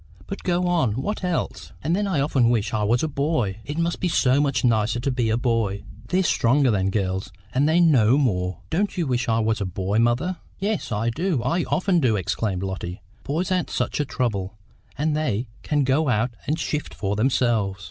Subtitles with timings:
[0.25, 3.57] "But go on; what else?" "And then I often wish I was a boy.
[3.63, 5.83] It must be so much nicer to be a boy.
[6.07, 8.61] They're stronger than girls, and they know more.
[8.71, 12.63] Don't you wish I was a boy, mother?" "Yes, I do, I often do!" exclaimed
[12.63, 12.99] Lotty.
[13.23, 14.57] "Boys aren't such a trouble,
[14.97, 17.79] and they can go out and shift for themselves."